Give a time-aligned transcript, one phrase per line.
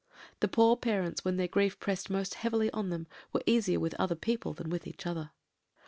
[0.39, 4.15] The poor parents, when their grief pressed most heavily on them, were easier with other
[4.15, 5.29] people than with each other.